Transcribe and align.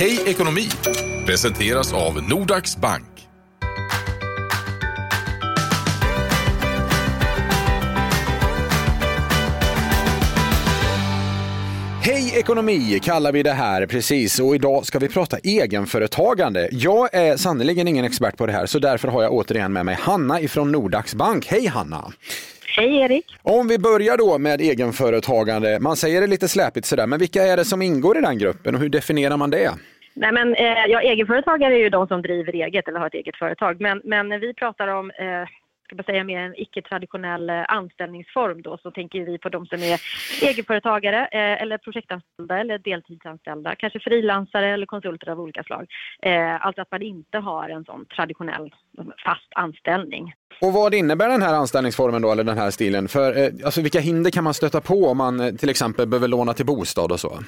Hej 0.00 0.20
ekonomi 0.26 0.68
presenteras 1.26 1.92
av 1.92 2.22
Nordax 2.28 2.76
Bank. 2.76 3.28
Hej 12.02 12.32
ekonomi 12.34 13.00
kallar 13.02 13.32
vi 13.32 13.42
det 13.42 13.52
här 13.52 13.86
precis 13.86 14.38
och 14.38 14.54
idag 14.54 14.86
ska 14.86 14.98
vi 14.98 15.08
prata 15.08 15.38
egenföretagande. 15.38 16.68
Jag 16.72 17.14
är 17.14 17.36
sannerligen 17.36 17.88
ingen 17.88 18.04
expert 18.04 18.36
på 18.36 18.46
det 18.46 18.52
här 18.52 18.66
så 18.66 18.78
därför 18.78 19.08
har 19.08 19.22
jag 19.22 19.32
återigen 19.32 19.72
med 19.72 19.86
mig 19.86 19.96
Hanna 20.00 20.40
ifrån 20.40 20.72
Nordax 20.72 21.14
Bank. 21.14 21.46
Hej 21.46 21.66
Hanna! 21.66 22.12
Hej 22.76 23.00
Erik! 23.00 23.26
Om 23.42 23.68
vi 23.68 23.78
börjar 23.78 24.16
då 24.16 24.38
med 24.38 24.60
egenföretagande, 24.60 25.78
man 25.80 25.96
säger 25.96 26.20
det 26.20 26.26
lite 26.26 26.48
släpigt 26.48 26.86
sådär, 26.86 27.06
men 27.06 27.18
vilka 27.18 27.42
är 27.42 27.56
det 27.56 27.64
som 27.64 27.82
ingår 27.82 28.18
i 28.18 28.20
den 28.20 28.38
gruppen 28.38 28.74
och 28.74 28.80
hur 28.80 28.88
definierar 28.88 29.36
man 29.36 29.50
det? 29.50 29.70
Nej, 30.14 30.32
men, 30.32 30.54
eh, 30.54 30.86
ja, 30.88 31.00
egenföretagare 31.00 31.74
är 31.74 31.78
ju 31.78 31.90
de 31.90 32.06
som 32.06 32.22
driver 32.22 32.52
eget 32.52 32.88
eller 32.88 32.98
har 32.98 33.06
ett 33.06 33.14
eget 33.14 33.36
företag. 33.36 33.80
Men, 33.80 34.00
men 34.04 34.40
vi 34.40 34.54
pratar 34.54 34.88
om 34.88 35.10
eh, 35.10 35.48
ska 35.90 35.96
man 35.96 36.04
säga, 36.04 36.24
mer 36.24 36.38
en 36.38 36.60
icke-traditionell 36.60 37.50
eh, 37.50 37.64
anställningsform 37.68 38.62
då, 38.62 38.78
så 38.82 38.90
tänker 38.90 39.24
vi 39.24 39.38
på 39.38 39.48
de 39.48 39.66
som 39.66 39.82
är 39.82 40.00
egenföretagare 40.42 41.20
eh, 41.32 41.62
eller 41.62 41.78
projektanställda 41.78 42.58
eller 42.58 42.78
deltidsanställda, 42.78 43.74
kanske 43.74 44.00
frilansare 44.00 44.68
eller 44.74 44.86
konsulter 44.86 45.30
av 45.30 45.40
olika 45.40 45.62
slag. 45.62 45.86
Eh, 46.22 46.66
alltså 46.66 46.82
att 46.82 46.90
man 46.90 47.02
inte 47.02 47.38
har 47.38 47.68
en 47.68 47.84
sån 47.84 48.06
traditionell 48.16 48.74
fast 49.24 49.48
anställning. 49.54 50.32
Och 50.60 50.72
vad 50.72 50.94
innebär 50.94 51.28
den 51.28 51.42
här 51.42 51.54
anställningsformen 51.54 52.22
då, 52.22 52.32
eller 52.32 52.44
den 52.44 52.58
här 52.58 52.70
stilen? 52.70 53.08
För, 53.08 53.38
eh, 53.38 53.50
alltså, 53.64 53.80
vilka 53.80 54.00
hinder 54.00 54.30
kan 54.30 54.44
man 54.44 54.54
stöta 54.54 54.80
på 54.80 55.06
om 55.06 55.18
man 55.18 55.40
eh, 55.40 55.54
till 55.54 55.68
exempel 55.68 56.06
behöver 56.06 56.28
låna 56.28 56.52
till 56.52 56.66
bostad 56.66 57.12
och 57.12 57.20
så? 57.20 57.38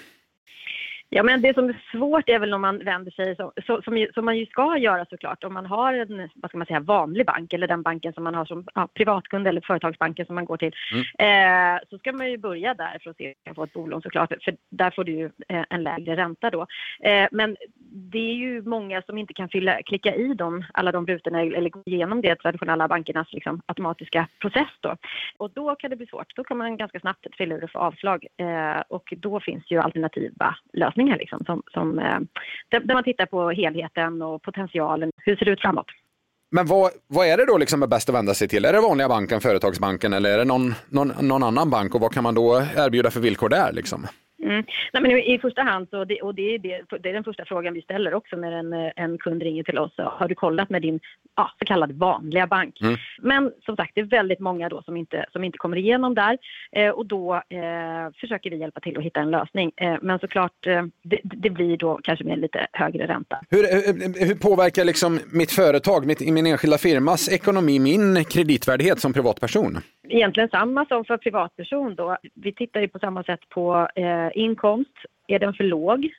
Ja, 1.14 1.22
men 1.22 1.42
det 1.42 1.54
som 1.54 1.68
är 1.68 1.82
svårt 1.90 2.28
är 2.28 2.38
väl 2.38 2.54
om 2.54 2.60
man 2.60 2.78
vänder 2.78 3.10
sig, 3.10 3.36
så, 3.36 3.52
som, 3.66 4.06
som, 4.14 4.24
man 4.24 4.38
ju 4.38 4.46
ska 4.46 4.78
göra 4.78 5.06
såklart, 5.10 5.44
om 5.44 5.54
man 5.54 5.66
har 5.66 5.94
en 5.94 6.28
vad 6.34 6.50
ska 6.50 6.58
man 6.58 6.66
säga, 6.66 6.80
vanlig 6.80 7.26
bank 7.26 7.52
eller 7.52 7.68
den 7.68 7.82
banken 7.82 8.12
som 8.12 8.24
man 8.24 8.34
har 8.34 8.44
som 8.44 8.66
ja, 8.74 8.88
privatkund 8.94 9.48
eller 9.48 9.60
företagsbanken 9.60 10.26
som 10.26 10.34
man 10.34 10.44
går 10.44 10.56
till, 10.56 10.72
mm. 10.92 11.74
eh, 11.74 11.80
så 11.90 11.98
ska 11.98 12.12
man 12.12 12.30
ju 12.30 12.38
börja 12.38 12.74
där 12.74 12.98
för 13.02 13.10
att 13.10 13.16
se 13.16 13.26
om 13.26 13.34
man 13.36 13.44
kan 13.44 13.54
få 13.54 13.64
ett 13.64 13.72
bolån 13.72 14.02
såklart, 14.02 14.32
för 14.44 14.56
där 14.70 14.90
får 14.90 15.04
du 15.04 15.12
ju 15.12 15.30
eh, 15.48 15.64
en 15.70 15.82
lägre 15.82 16.16
ränta 16.16 16.50
då. 16.50 16.66
Eh, 17.00 17.28
men 17.30 17.56
det 17.92 18.18
är 18.18 18.34
ju 18.34 18.62
många 18.62 19.02
som 19.02 19.18
inte 19.18 19.34
kan 19.34 19.48
fylla, 19.48 19.82
klicka 19.82 20.14
i 20.14 20.34
dem, 20.34 20.64
alla 20.74 20.92
de 20.92 21.06
rutorna 21.06 21.42
eller 21.42 21.70
gå 21.70 21.82
igenom 21.86 22.20
det 22.20 22.36
traditionella 22.36 22.88
bankernas 22.88 23.32
liksom, 23.32 23.62
automatiska 23.66 24.28
process 24.40 24.68
då. 24.80 24.96
Och 25.38 25.50
då 25.50 25.74
kan 25.74 25.90
det 25.90 25.96
bli 25.96 26.06
svårt. 26.06 26.36
Då 26.36 26.44
kan 26.44 26.58
man 26.58 26.76
ganska 26.76 27.00
snabbt 27.00 27.26
fylla 27.36 27.54
ur 27.54 27.64
och 27.64 27.70
få 27.70 27.78
avslag 27.78 28.26
eh, 28.36 28.82
och 28.88 29.14
då 29.16 29.40
finns 29.40 29.70
ju 29.70 29.78
alternativa 29.78 30.56
lösningar 30.72 31.02
lösningar 31.02 31.18
liksom, 31.18 31.44
som, 31.44 31.62
som, 31.72 31.98
eh, 31.98 32.20
där 32.70 32.94
man 32.94 33.04
tittar 33.04 33.26
på 33.26 33.50
helheten 33.50 34.22
och 34.22 34.42
potentialen. 34.42 35.10
Hur 35.16 35.36
ser 35.36 35.44
det 35.44 35.50
ut 35.50 35.60
framåt? 35.60 35.86
Men 36.50 36.66
vad, 36.66 36.90
vad 37.06 37.26
är 37.26 37.36
det 37.36 37.46
då 37.46 37.58
liksom 37.58 37.80
bäst 37.80 38.08
att 38.08 38.14
vända 38.14 38.34
sig 38.34 38.48
till? 38.48 38.64
Är 38.64 38.72
det 38.72 38.80
vanliga 38.80 39.08
banken, 39.08 39.40
Företagsbanken 39.40 40.12
eller 40.12 40.30
är 40.30 40.38
det 40.38 40.44
någon, 40.44 40.74
någon, 40.88 41.12
någon 41.28 41.42
annan 41.42 41.70
bank 41.70 41.94
och 41.94 42.00
vad 42.00 42.12
kan 42.12 42.22
man 42.22 42.34
då 42.34 42.62
erbjuda 42.76 43.10
för 43.10 43.20
villkor 43.20 43.48
där? 43.48 43.72
Liksom? 43.72 44.06
Mm. 44.42 44.64
Nej, 44.92 45.02
men 45.02 45.10
I 45.10 45.38
första 45.38 45.62
hand, 45.62 45.88
så 45.90 46.04
det, 46.04 46.22
och 46.22 46.34
det 46.34 46.54
är, 46.54 46.58
det, 46.58 46.82
det 47.00 47.08
är 47.08 47.12
den 47.12 47.24
första 47.24 47.44
frågan 47.44 47.74
vi 47.74 47.82
ställer 47.82 48.14
också 48.14 48.36
när 48.36 48.52
en, 48.52 48.92
en 48.96 49.18
kund 49.18 49.42
ringer 49.42 49.62
till 49.62 49.78
oss. 49.78 49.92
Har 49.96 50.28
du 50.28 50.34
kollat 50.34 50.70
med 50.70 50.82
din 50.82 51.00
ja, 51.36 51.50
så 51.58 51.64
kallad 51.64 51.92
vanliga 51.92 52.46
bank? 52.46 52.80
Mm. 52.80 52.96
Men 53.18 53.52
som 53.64 53.76
sagt, 53.76 53.92
det 53.94 54.00
är 54.00 54.04
väldigt 54.04 54.40
många 54.40 54.68
då 54.68 54.82
som 54.82 54.96
inte, 54.96 55.26
som 55.32 55.44
inte 55.44 55.58
kommer 55.58 55.76
igenom 55.76 56.14
där 56.14 56.38
eh, 56.72 56.90
och 56.90 57.06
då 57.06 57.34
eh, 57.34 58.12
försöker 58.20 58.50
vi 58.50 58.56
hjälpa 58.56 58.80
till 58.80 58.98
att 58.98 59.04
hitta 59.04 59.20
en 59.20 59.30
lösning. 59.30 59.72
Eh, 59.76 59.96
men 60.02 60.18
såklart, 60.18 60.66
eh, 60.66 60.82
det, 61.02 61.20
det, 61.22 61.50
blir 61.50 61.76
då 61.76 62.00
kanske 62.02 62.24
med 62.24 62.38
lite 62.38 62.66
högre 62.72 63.06
ränta. 63.06 63.40
Hur, 63.50 63.62
hur, 63.62 64.26
hur 64.26 64.34
påverkar 64.34 64.84
liksom 64.84 65.20
mitt 65.32 65.52
företag, 65.52 66.06
mitt, 66.06 66.20
min 66.20 66.46
enskilda 66.46 66.78
firmas 66.78 67.28
ekonomi, 67.28 67.78
min 67.78 68.24
kreditvärdighet 68.24 69.00
som 69.00 69.12
privatperson? 69.12 69.78
Egentligen 70.08 70.48
samma 70.48 70.86
som 70.86 71.04
för 71.04 71.16
privatperson 71.16 71.94
då. 71.94 72.16
Vi 72.34 72.52
tittar 72.52 72.80
ju 72.80 72.88
på 72.88 72.98
samma 72.98 73.24
sätt 73.24 73.48
på 73.48 73.88
eh, 73.94 74.28
inkomst. 74.34 74.96
Är 75.26 75.38
den 75.38 75.54
för 75.54 75.64
låg? 75.64 76.10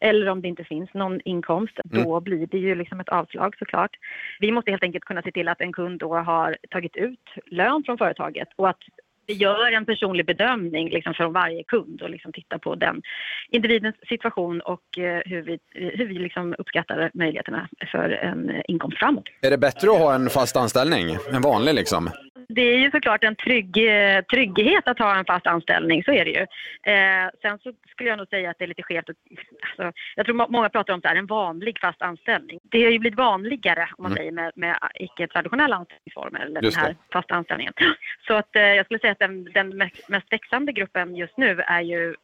Eller 0.00 0.28
om 0.28 0.42
det 0.42 0.48
inte 0.48 0.64
finns 0.64 0.94
någon 0.94 1.20
inkomst, 1.24 1.78
mm. 1.92 2.04
då 2.04 2.20
blir 2.20 2.46
det 2.46 2.58
ju 2.58 2.74
liksom 2.74 3.00
ett 3.00 3.08
avslag 3.08 3.56
såklart. 3.58 3.96
Vi 4.40 4.52
måste 4.52 4.70
helt 4.70 4.82
enkelt 4.82 5.04
kunna 5.04 5.22
se 5.22 5.32
till 5.32 5.48
att 5.48 5.60
en 5.60 5.72
kund 5.72 6.00
då 6.00 6.14
har 6.14 6.56
tagit 6.70 6.96
ut 6.96 7.28
lön 7.46 7.82
från 7.86 7.98
företaget 7.98 8.48
och 8.56 8.68
att 8.68 8.80
vi 9.26 9.34
gör 9.34 9.72
en 9.72 9.86
personlig 9.86 10.26
bedömning 10.26 10.90
liksom 10.90 11.14
från 11.14 11.32
varje 11.32 11.64
kund 11.64 12.02
och 12.02 12.10
liksom 12.10 12.32
tittar 12.32 12.58
på 12.58 12.74
den 12.74 13.02
individens 13.50 13.96
situation 14.08 14.60
och 14.60 14.98
eh, 14.98 15.22
hur 15.24 15.42
vi, 15.42 15.58
hur 15.70 16.06
vi 16.06 16.14
liksom 16.14 16.54
uppskattar 16.58 17.10
möjligheterna 17.14 17.68
för 17.92 18.10
en 18.10 18.62
inkomst 18.68 18.98
framåt. 18.98 19.24
Är 19.40 19.50
det 19.50 19.58
bättre 19.58 19.90
att 19.90 19.98
ha 19.98 20.14
en 20.14 20.28
fast 20.28 20.56
anställning, 20.56 21.16
en 21.32 21.42
vanlig 21.42 21.74
liksom? 21.74 22.10
Det 22.54 22.62
är 22.62 22.78
ju 22.78 22.90
såklart 22.90 23.24
en 23.24 23.36
trygg, 23.36 23.76
eh, 23.76 24.22
trygghet 24.22 24.88
att 24.88 24.98
ha 24.98 25.18
en 25.18 25.24
fast 25.24 25.46
anställning, 25.46 26.04
så 26.04 26.12
är 26.12 26.24
det 26.24 26.30
ju. 26.30 26.46
Eh, 26.92 27.30
sen 27.42 27.58
så 27.58 27.72
skulle 27.90 28.08
jag 28.08 28.18
nog 28.18 28.28
säga 28.28 28.50
att 28.50 28.58
det 28.58 28.64
är 28.64 28.68
lite 28.68 28.82
skevt. 28.82 29.04
Alltså, 29.08 29.92
jag 30.16 30.26
tror 30.26 30.50
många 30.50 30.68
pratar 30.68 30.94
om 30.94 31.00
så 31.00 31.08
här, 31.08 31.16
en 31.16 31.26
vanlig 31.26 31.78
fast 31.80 32.02
anställning. 32.02 32.60
Det 32.62 32.82
har 32.82 32.90
ju 32.90 32.98
blivit 32.98 33.18
vanligare 33.18 33.88
om 33.96 34.02
man 34.02 34.12
mm. 34.12 34.16
säger 34.16 34.32
med, 34.32 34.52
med 34.54 34.76
icke-traditionella 34.94 35.76
anställningsformer, 35.76 36.40
eller 36.40 36.60
den 36.60 36.72
här 36.74 36.96
fasta 37.12 37.34
anställningen. 37.34 37.72
Så 38.26 38.34
att 38.34 38.56
eh, 38.56 38.62
jag 38.62 38.84
skulle 38.84 39.00
säga 39.00 39.12
att 39.12 39.18
den, 39.18 39.44
den 39.44 39.90
mest 40.08 40.32
växande 40.32 40.72
gruppen 40.72 41.16
just 41.16 41.36
nu 41.36 41.60
är 41.66 41.80
ju 41.80 42.14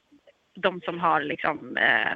de 0.54 0.80
som 0.80 1.00
har 1.00 1.20
liksom, 1.20 1.76
eh, 1.76 2.12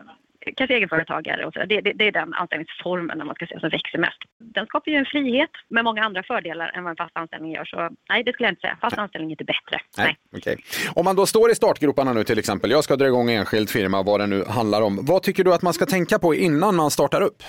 kanske 0.56 0.74
egenföretagare 0.76 1.46
och 1.46 1.52
så. 1.52 1.58
Det, 1.58 1.80
det, 1.80 1.92
det, 1.92 2.06
är 2.06 2.12
den 2.12 2.34
anställningsformen 2.34 3.20
om 3.20 3.26
man 3.26 3.34
ska 3.34 3.46
säga, 3.46 3.60
som 3.60 3.68
växer 3.68 3.98
mest. 3.98 4.18
Den 4.38 4.66
skapar 4.66 4.90
ju 4.90 4.96
en 4.96 5.04
frihet 5.04 5.50
med 5.68 5.84
många 5.84 6.02
andra 6.04 6.22
fördelar 6.22 6.72
än 6.74 6.84
vad 6.84 6.90
en 6.90 6.96
fast 6.96 7.16
anställning 7.16 7.52
gör. 7.52 7.64
Så 7.64 7.88
nej, 8.08 8.24
det 8.24 8.32
skulle 8.32 8.46
jag 8.46 8.52
inte 8.52 8.60
säga. 8.60 8.78
Fast 8.80 8.98
anställning 8.98 9.30
är 9.30 9.32
inte 9.32 9.44
bättre. 9.44 9.80
Nej. 9.98 10.16
nej. 10.30 10.40
Okay. 10.40 10.56
Om 10.94 11.04
man 11.04 11.16
då 11.16 11.26
står 11.26 11.50
i 11.50 11.54
startgroparna 11.54 12.12
nu 12.12 12.24
till 12.24 12.38
exempel, 12.38 12.70
jag 12.70 12.84
ska 12.84 12.96
dra 12.96 13.06
igång 13.06 13.30
enskild 13.30 13.70
firma, 13.70 14.02
vad 14.02 14.20
det 14.20 14.26
nu 14.26 14.44
handlar 14.44 14.82
om. 14.82 14.98
Vad 15.02 15.22
tycker 15.22 15.44
du 15.44 15.54
att 15.54 15.62
man 15.62 15.72
ska 15.72 15.86
tänka 15.86 16.18
på 16.18 16.34
innan 16.34 16.76
man 16.76 16.90
startar 16.90 17.20
upp? 17.20 17.42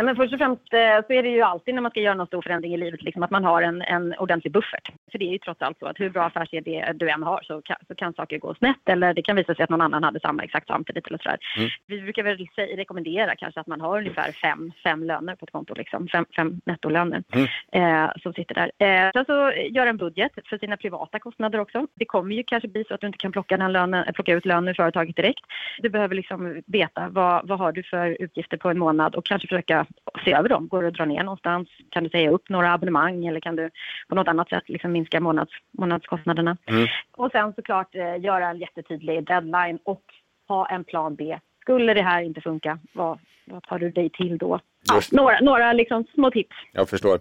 Ja, 0.00 0.04
men 0.04 0.16
först 0.16 0.32
och 0.32 0.38
främst 0.38 0.72
eh, 0.72 1.06
så 1.06 1.12
är 1.12 1.22
det 1.22 1.28
ju 1.28 1.42
alltid 1.42 1.74
när 1.74 1.82
man 1.82 1.90
ska 1.90 2.00
göra 2.00 2.14
någon 2.14 2.26
stor 2.26 2.42
förändring 2.42 2.74
i 2.74 2.76
livet 2.76 3.02
liksom, 3.02 3.22
att 3.22 3.30
man 3.30 3.44
har 3.44 3.62
en, 3.62 3.82
en 3.82 4.14
ordentlig 4.18 4.52
buffert. 4.52 4.90
För 5.10 5.18
det 5.18 5.24
är 5.24 5.32
ju 5.32 5.38
trots 5.38 5.62
allt 5.62 5.78
så 5.78 5.86
att 5.86 6.00
hur 6.00 6.10
bra 6.10 6.24
affärsidé 6.24 6.92
du 6.94 7.10
än 7.10 7.22
har 7.22 7.40
så 7.42 7.62
kan, 7.62 7.76
så 7.88 7.94
kan 7.94 8.14
saker 8.14 8.38
gå 8.38 8.54
snett 8.54 8.88
eller 8.88 9.14
det 9.14 9.22
kan 9.22 9.36
visa 9.36 9.54
sig 9.54 9.62
att 9.62 9.70
någon 9.70 9.80
annan 9.80 10.04
hade 10.04 10.20
samma 10.20 10.42
exakt 10.42 10.66
samtidigt 10.66 11.06
eller 11.06 11.18
sådär. 11.18 11.38
Mm. 11.56 11.70
Vi 11.86 12.00
brukar 12.00 12.22
väl 12.22 12.46
rekommendera 12.56 13.36
kanske 13.36 13.60
att 13.60 13.66
man 13.66 13.80
har 13.80 13.98
ungefär 13.98 14.32
fem, 14.32 14.72
fem 14.84 15.04
löner 15.04 15.36
på 15.36 15.44
ett 15.44 15.52
konto, 15.52 15.74
liksom, 15.74 16.08
fem, 16.08 16.26
fem 16.36 16.60
nettolöner 16.64 17.22
mm. 17.32 17.46
eh, 17.72 18.10
som 18.22 18.32
sitter 18.32 18.54
där. 18.54 18.70
Eh, 18.78 19.10
sen 19.12 19.24
så 19.24 19.52
gör 19.70 19.86
en 19.86 19.96
budget 19.96 20.32
för 20.44 20.58
sina 20.58 20.76
privata 20.76 21.18
kostnader 21.18 21.60
också. 21.60 21.86
Det 21.94 22.04
kommer 22.04 22.34
ju 22.34 22.42
kanske 22.42 22.68
bli 22.68 22.84
så 22.84 22.94
att 22.94 23.00
du 23.00 23.06
inte 23.06 23.18
kan 23.18 23.32
plocka, 23.32 23.56
den 23.56 23.72
lönen, 23.72 24.14
plocka 24.14 24.32
ut 24.32 24.46
lönen 24.46 24.68
ur 24.68 24.74
företaget 24.74 25.16
direkt. 25.16 25.44
Du 25.78 25.88
behöver 25.88 26.14
liksom 26.14 26.62
veta 26.66 27.08
vad, 27.08 27.48
vad 27.48 27.58
har 27.58 27.72
du 27.72 27.82
för 27.82 28.16
utgifter 28.22 28.56
på 28.56 28.70
en 28.70 28.78
månad 28.78 29.14
och 29.14 29.24
kanske 29.24 29.48
försöka 29.48 29.86
se 30.24 30.32
över 30.32 30.48
dem. 30.48 30.68
Går 30.68 30.82
det 30.82 30.88
att 30.88 30.94
dra 30.94 31.04
ner 31.04 31.24
någonstans? 31.24 31.68
Kan 31.90 32.04
du 32.04 32.10
säga 32.10 32.30
upp 32.30 32.48
några 32.48 32.72
abonnemang 32.72 33.26
eller 33.26 33.40
kan 33.40 33.56
du 33.56 33.70
på 34.08 34.14
något 34.14 34.28
annat 34.28 34.48
sätt 34.48 34.68
liksom 34.68 34.92
minska 34.92 35.20
månads, 35.20 35.52
månadskostnaderna? 35.78 36.56
Mm. 36.66 36.88
Och 37.16 37.30
sen 37.32 37.52
såklart 37.52 37.94
eh, 37.94 38.20
göra 38.20 38.48
en 38.48 38.58
jättetydlig 38.58 39.26
deadline 39.26 39.78
och 39.84 40.02
ha 40.48 40.68
en 40.68 40.84
plan 40.84 41.14
B. 41.14 41.38
Skulle 41.60 41.94
det 41.94 42.02
här 42.02 42.22
inte 42.22 42.40
funka, 42.40 42.78
vad, 42.92 43.18
vad 43.44 43.62
tar 43.62 43.78
du 43.78 43.90
dig 43.90 44.10
till 44.10 44.38
då? 44.38 44.60
Ja, 44.88 45.00
några 45.12 45.40
några 45.40 45.72
liksom 45.72 46.04
små 46.14 46.30
tips. 46.30 46.56
Jag 46.72 46.88
förstår. 46.88 47.20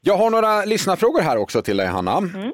Jag 0.00 0.16
har 0.16 0.30
några 0.30 0.64
lyssnarfrågor 0.64 1.20
här 1.20 1.36
också 1.36 1.62
till 1.62 1.76
dig, 1.76 1.86
Hanna. 1.86 2.18
Mm. 2.18 2.52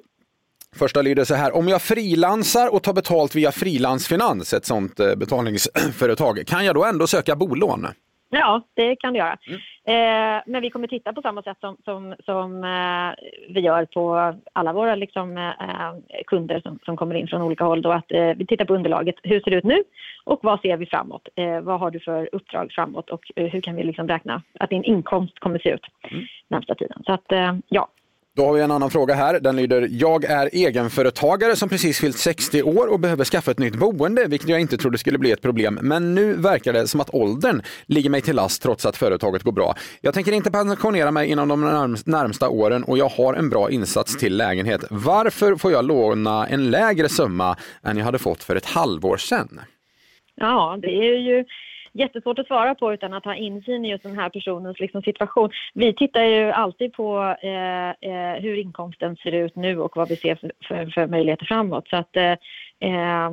Första 0.76 1.02
lyder 1.02 1.24
så 1.24 1.34
här, 1.34 1.56
om 1.56 1.68
jag 1.68 1.82
frilansar 1.82 2.74
och 2.74 2.82
tar 2.82 2.92
betalt 2.92 3.34
via 3.34 3.52
Frilansfinans, 3.52 4.52
ett 4.52 4.64
sånt 4.64 5.00
eh, 5.00 5.14
betalningsföretag, 5.14 6.42
kan 6.46 6.64
jag 6.64 6.74
då 6.74 6.84
ändå 6.84 7.06
söka 7.06 7.36
bolån? 7.36 7.86
Ja, 8.30 8.62
det 8.74 8.96
kan 8.96 9.12
du 9.12 9.18
göra. 9.18 9.36
Mm. 9.46 9.60
Eh, 9.84 10.42
men 10.46 10.62
vi 10.62 10.70
kommer 10.70 10.86
titta 10.86 11.12
på 11.12 11.22
samma 11.22 11.42
sätt 11.42 11.56
som, 11.60 11.76
som, 11.84 12.14
som 12.24 12.64
eh, 12.64 13.28
vi 13.48 13.60
gör 13.60 13.84
på 13.84 14.34
alla 14.52 14.72
våra 14.72 14.94
liksom, 14.94 15.36
eh, 15.38 16.22
kunder 16.26 16.60
som, 16.60 16.78
som 16.84 16.96
kommer 16.96 17.14
in 17.14 17.28
från 17.28 17.42
olika 17.42 17.64
håll. 17.64 17.82
Då, 17.82 17.92
att, 17.92 18.12
eh, 18.12 18.34
vi 18.36 18.46
tittar 18.46 18.64
på 18.64 18.74
underlaget. 18.74 19.14
Hur 19.22 19.40
ser 19.40 19.50
det 19.50 19.56
ut 19.56 19.64
nu 19.64 19.82
och 20.24 20.40
vad 20.42 20.60
ser 20.60 20.76
vi 20.76 20.86
framåt? 20.86 21.28
Eh, 21.34 21.60
vad 21.60 21.80
har 21.80 21.90
du 21.90 22.00
för 22.00 22.28
uppdrag 22.32 22.72
framåt 22.72 23.10
och 23.10 23.24
eh, 23.36 23.46
hur 23.46 23.60
kan 23.60 23.76
vi 23.76 23.82
liksom 23.82 24.08
räkna 24.08 24.42
att 24.60 24.70
din 24.70 24.84
inkomst 24.84 25.38
kommer 25.38 25.58
se 25.58 25.70
ut 25.70 25.86
mm. 26.10 26.26
närmsta 26.48 26.74
tiden? 26.74 27.02
Så 27.06 27.12
att, 27.12 27.32
ja, 27.68 27.88
då 28.36 28.46
har 28.46 28.52
vi 28.52 28.60
en 28.60 28.70
annan 28.70 28.90
fråga 28.90 29.14
här. 29.14 29.40
Den 29.40 29.56
lyder, 29.56 29.88
jag 29.90 30.24
är 30.24 30.50
egenföretagare 30.52 31.56
som 31.56 31.68
precis 31.68 32.00
fyllt 32.00 32.18
60 32.18 32.62
år 32.62 32.86
och 32.86 33.00
behöver 33.00 33.24
skaffa 33.24 33.50
ett 33.50 33.58
nytt 33.58 33.74
boende, 33.74 34.26
vilket 34.26 34.48
jag 34.48 34.60
inte 34.60 34.76
trodde 34.76 34.98
skulle 34.98 35.18
bli 35.18 35.30
ett 35.30 35.42
problem. 35.42 35.78
Men 35.82 36.14
nu 36.14 36.32
verkar 36.32 36.72
det 36.72 36.88
som 36.88 37.00
att 37.00 37.14
åldern 37.14 37.62
ligger 37.86 38.10
mig 38.10 38.20
till 38.20 38.36
last 38.36 38.62
trots 38.62 38.86
att 38.86 38.96
företaget 38.96 39.42
går 39.42 39.52
bra. 39.52 39.74
Jag 40.00 40.14
tänker 40.14 40.32
inte 40.32 40.50
pensionera 40.50 41.10
mig 41.10 41.30
inom 41.30 41.48
de 41.48 41.60
närmsta 42.06 42.48
åren 42.48 42.84
och 42.84 42.98
jag 42.98 43.08
har 43.08 43.34
en 43.34 43.50
bra 43.50 43.70
insats 43.70 44.18
till 44.18 44.36
lägenhet. 44.36 44.84
Varför 44.90 45.56
får 45.56 45.72
jag 45.72 45.84
låna 45.84 46.46
en 46.46 46.70
lägre 46.70 47.08
summa 47.08 47.56
än 47.82 47.96
jag 47.96 48.04
hade 48.04 48.18
fått 48.18 48.44
för 48.44 48.56
ett 48.56 48.66
halvår 48.66 49.16
sedan? 49.16 49.60
Ja, 50.34 50.78
det 50.82 50.88
är 50.88 51.18
ju 51.18 51.44
jättesvårt 51.92 52.38
att 52.38 52.46
svara 52.46 52.74
på 52.74 52.92
utan 52.92 53.12
att 53.12 53.24
ha 53.24 53.34
insyn 53.34 53.84
i 53.84 53.90
just 53.90 54.02
den 54.02 54.18
här 54.18 54.28
personens 54.28 54.80
liksom, 54.80 55.02
situation. 55.02 55.50
Vi 55.74 55.94
tittar 55.94 56.24
ju 56.24 56.50
alltid 56.50 56.92
på 56.92 57.36
eh, 57.42 58.10
eh, 58.10 58.40
hur 58.40 58.56
inkomsten 58.56 59.16
ser 59.16 59.32
ut 59.32 59.56
nu 59.56 59.78
och 59.78 59.96
vad 59.96 60.08
vi 60.08 60.16
ser 60.16 60.34
för, 60.34 60.52
för, 60.68 60.86
för 60.86 61.06
möjligheter 61.06 61.46
framåt. 61.46 61.88
Så 61.88 61.96
att, 61.96 62.16
eh, 62.16 62.32
eh 62.80 63.30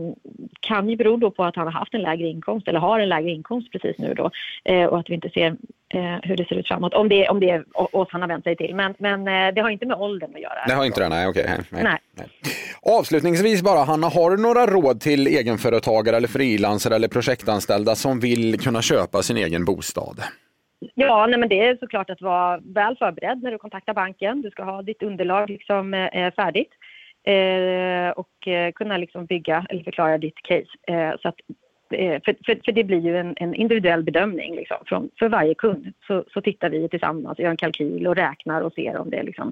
kan 0.59 0.89
ju 0.89 0.95
bero 0.95 1.17
då 1.17 1.31
på 1.31 1.43
att 1.43 1.55
han 1.55 1.67
har 1.67 1.73
haft 1.73 1.93
en 1.93 2.01
lägre 2.01 2.27
inkomst 2.27 2.67
eller 2.67 2.79
har 2.79 2.99
en 2.99 3.09
lägre 3.09 3.29
inkomst 3.29 3.71
precis 3.71 3.97
nu 3.97 4.13
då 4.13 4.31
eh, 4.63 4.85
och 4.85 4.99
att 4.99 5.09
vi 5.09 5.13
inte 5.13 5.29
ser 5.29 5.55
eh, 5.93 6.15
hur 6.23 6.35
det 6.35 6.45
ser 6.47 6.55
ut 6.55 6.67
framåt. 6.67 6.93
Om 6.93 7.09
det, 7.09 7.29
om 7.29 7.39
det 7.39 7.49
är 7.49 7.63
oss 7.73 8.07
han 8.11 8.21
har 8.21 8.27
vänt 8.27 8.43
sig 8.43 8.55
till. 8.55 8.75
Men, 8.75 8.93
men 8.97 9.25
det 9.55 9.61
har 9.61 9.69
inte 9.69 9.85
med 9.85 9.97
åldern 9.97 10.35
att 10.35 10.41
göra. 10.41 10.65
Det 10.67 10.73
har 10.73 10.85
inte 10.85 11.01
det? 11.01 11.09
Nej, 11.09 11.27
okej. 11.27 11.45
Nej, 11.71 11.83
nej. 11.83 11.97
nej. 12.13 12.27
Avslutningsvis 12.89 13.63
bara, 13.63 13.83
Hanna, 13.83 14.07
har 14.07 14.31
du 14.31 14.37
några 14.37 14.65
råd 14.65 15.01
till 15.01 15.27
egenföretagare 15.27 16.17
eller 16.17 16.27
frilansare 16.27 16.95
eller 16.95 17.07
projektanställda 17.07 17.95
som 17.95 18.19
vill 18.19 18.59
kunna 18.59 18.81
köpa 18.81 19.21
sin 19.21 19.37
egen 19.37 19.65
bostad? 19.65 20.19
Ja, 20.93 21.27
nej, 21.27 21.39
men 21.39 21.49
det 21.49 21.67
är 21.67 21.77
såklart 21.77 22.09
att 22.09 22.21
vara 22.21 22.59
väl 22.59 22.97
förberedd 22.97 23.43
när 23.43 23.51
du 23.51 23.57
kontaktar 23.57 23.93
banken. 23.93 24.41
Du 24.41 24.49
ska 24.51 24.63
ha 24.63 24.81
ditt 24.81 25.03
underlag 25.03 25.49
liksom, 25.49 25.93
eh, 25.93 26.17
eh 26.17 26.33
färdigt 26.33 26.71
eh, 27.27 28.09
och 28.09 28.47
eh, 28.47 28.71
kunna 28.71 28.97
liksom 28.97 29.25
bygga 29.25 29.65
eller 29.69 29.83
förklara 29.83 30.17
ditt 30.17 30.41
case. 30.43 30.71
Eh, 30.87 31.11
så 31.21 31.27
att 31.27 31.39
Eh, 31.89 32.21
för, 32.25 32.35
för, 32.45 32.59
för, 32.65 32.71
det 32.71 32.83
blir 32.83 32.99
ju 32.99 33.17
en, 33.17 33.33
en 33.37 33.53
individuell 33.53 34.03
bedömning 34.03 34.55
liksom, 34.55 34.77
från, 34.85 35.09
för 35.19 35.29
varje 35.29 35.53
kund. 35.53 35.93
Så, 36.07 36.23
så 36.33 36.41
tittar 36.41 36.69
vi 36.69 36.89
tillsammans, 36.89 37.39
gör 37.39 37.49
en 37.49 37.57
kalkyl 37.57 38.07
och 38.07 38.15
räknar 38.15 38.61
och 38.61 38.73
ser 38.73 38.97
om 38.97 39.09
det, 39.09 39.23
liksom, 39.23 39.51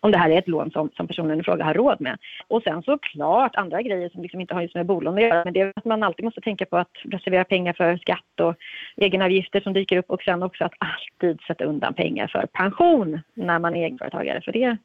om 0.00 0.12
det 0.12 0.18
här 0.18 0.30
är 0.30 0.38
ett 0.38 0.48
lån 0.48 0.70
som, 0.70 0.90
som 0.96 1.06
personen 1.06 1.40
i 1.40 1.42
fråga 1.42 1.64
har 1.64 1.74
råd 1.74 2.00
med. 2.00 2.18
Och 2.48 2.62
sen 2.62 2.82
såklart 2.82 3.56
andra 3.56 3.82
grejer 3.82 4.08
som 4.08 4.22
liksom 4.22 4.40
inte 4.40 4.54
har 4.54 4.62
just 4.62 4.74
med 4.74 4.86
bolån 4.86 5.14
att 5.14 5.22
göra, 5.22 5.44
men 5.44 5.52
det 5.52 5.60
är 5.60 5.72
att 5.76 5.84
man 5.84 6.02
alltid 6.02 6.24
måste 6.24 6.40
tänka 6.40 6.66
på 6.66 6.76
att 6.76 6.92
reservera 7.02 7.44
pengar 7.44 7.72
för 7.72 7.96
skatt 7.96 8.40
och 8.40 8.54
egenavgifter 8.96 9.60
som 9.60 9.72
dyker 9.72 9.96
upp 9.96 10.10
och 10.10 10.22
sen 10.22 10.42
också 10.42 10.64
att 10.64 10.74
alltid 10.78 11.40
sätta 11.40 11.64
undan 11.64 11.94
pengar 11.94 12.26
för 12.26 12.46
pension 12.46 13.20
när 13.34 13.58
man 13.58 13.74
är 13.74 13.84
egenföretagare. 13.84 14.40
För 14.40 14.52
det 14.52 14.76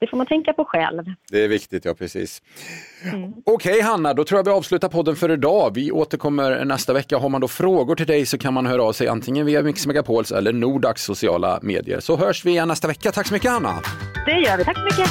det 0.00 0.06
får 0.06 0.16
man 0.16 0.26
tänka 0.26 0.52
på 0.52 0.64
själv. 0.64 1.02
Det 1.30 1.44
är 1.44 1.48
viktigt, 1.48 1.84
ja 1.84 1.94
precis. 1.94 2.42
Mm. 3.12 3.32
Okej 3.44 3.72
okay, 3.72 3.82
Hanna, 3.82 4.14
då 4.14 4.24
tror 4.24 4.38
jag 4.38 4.44
vi 4.44 4.50
avslutar 4.50 4.88
podden 4.88 5.16
för 5.16 5.30
idag. 5.30 5.74
Vi 5.74 5.92
återkommer 5.92 6.64
nästa 6.64 6.92
vecka. 6.92 7.18
Har 7.18 7.28
man 7.28 7.40
då 7.40 7.48
frågor 7.48 7.96
till 7.96 8.06
dig 8.06 8.26
så 8.26 8.38
kan 8.38 8.54
man 8.54 8.66
höra 8.66 8.82
av 8.82 8.92
sig 8.92 9.08
antingen 9.08 9.46
via 9.46 9.62
Mix 9.62 9.86
Megapols 9.86 10.32
eller 10.32 10.52
Nordax 10.52 11.02
sociala 11.02 11.58
medier. 11.62 12.00
Så 12.00 12.16
hörs 12.16 12.44
vi 12.44 12.50
igen 12.50 12.68
nästa 12.68 12.88
vecka. 12.88 13.12
Tack 13.12 13.26
så 13.26 13.34
mycket 13.34 13.50
Hanna! 13.50 13.74
Det 14.26 14.38
gör 14.38 14.56
vi, 14.56 14.64
tack 14.64 14.76
så 14.76 14.84
mycket! 14.84 15.10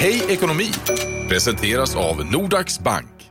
Hej 0.00 0.22
ekonomi 0.28 0.70
presenteras 1.28 1.96
av 1.96 2.26
Nordax 2.32 2.80
Bank 2.80 3.30